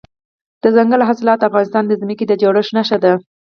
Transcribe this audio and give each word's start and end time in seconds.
دځنګل 0.61 1.01
حاصلات 1.07 1.37
د 1.39 1.43
افغانستان 1.49 1.83
د 1.87 1.91
ځمکې 2.01 2.25
د 2.27 2.33
جوړښت 2.41 2.71
نښه 2.77 2.97
ده. 3.03 3.13